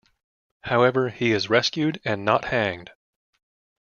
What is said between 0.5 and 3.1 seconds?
However, he is rescued and not hanged.